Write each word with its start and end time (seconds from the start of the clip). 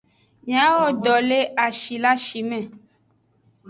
Miawo 0.45 0.87
do 1.03 1.15
le 1.27 1.39
ashi 1.65 1.95
le 2.01 2.07
ashime. 2.13 2.59